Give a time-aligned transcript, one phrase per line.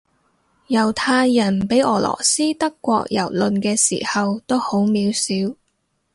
[0.69, 5.55] 猶太人畀俄羅斯德國蹂躪嘅時候都好渺小